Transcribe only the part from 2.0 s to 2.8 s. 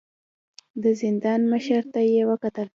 يې وکتل.